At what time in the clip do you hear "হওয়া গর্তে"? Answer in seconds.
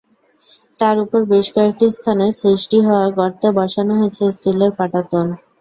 2.87-3.47